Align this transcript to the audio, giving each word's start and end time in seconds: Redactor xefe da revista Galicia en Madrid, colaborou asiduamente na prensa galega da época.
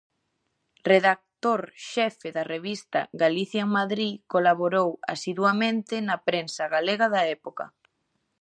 Redactor 0.91 1.61
xefe 1.91 2.29
da 2.37 2.43
revista 2.53 2.99
Galicia 3.23 3.61
en 3.65 3.69
Madrid, 3.79 4.13
colaborou 4.33 4.89
asiduamente 5.13 5.95
na 6.07 6.17
prensa 6.27 6.63
galega 6.75 7.07
da 7.15 7.21
época. 7.37 7.65